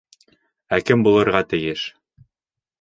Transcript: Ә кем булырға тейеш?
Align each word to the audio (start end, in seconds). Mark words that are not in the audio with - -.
Ә 0.77 0.79
кем 0.87 1.05
булырға 1.09 1.43
тейеш? 1.53 1.87